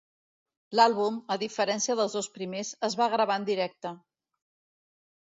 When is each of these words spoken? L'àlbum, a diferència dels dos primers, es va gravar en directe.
L'àlbum, 0.77 1.17
a 1.35 1.35
diferència 1.43 1.95
dels 1.99 2.15
dos 2.17 2.29
primers, 2.37 2.71
es 2.87 2.95
va 3.01 3.07
gravar 3.17 3.35
en 3.41 3.45
directe. 3.51 3.93